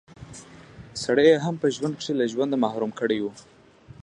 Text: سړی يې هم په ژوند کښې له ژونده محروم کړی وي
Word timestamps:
سړی 1.03 1.25
يې 1.31 1.37
هم 1.45 1.55
په 1.61 1.67
ژوند 1.75 1.93
کښې 1.99 2.13
له 2.19 2.25
ژونده 2.31 2.57
محروم 2.63 2.91
کړی 2.99 3.17
وي 3.23 3.31